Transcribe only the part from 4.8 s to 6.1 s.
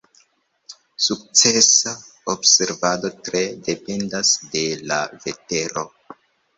la vetero.